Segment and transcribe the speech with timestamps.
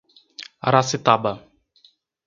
[0.67, 1.31] Aracitaba